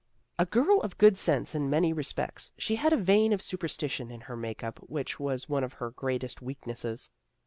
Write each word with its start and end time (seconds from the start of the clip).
A 0.39 0.47
girl 0.47 0.81
of 0.81 0.97
good 0.97 1.15
sense 1.15 1.53
in 1.53 1.69
many 1.69 1.93
respects, 1.93 2.51
she 2.57 2.77
had 2.77 2.91
a 2.91 2.97
vein 2.97 3.31
of 3.33 3.39
superstition 3.39 4.09
in 4.09 4.21
her 4.21 4.35
make 4.35 4.63
up 4.63 4.79
which 4.79 5.19
was 5.19 5.47
one 5.47 5.63
of 5.63 5.73
her 5.73 5.91
greatest 5.91 6.41
weaknesses. 6.41 7.11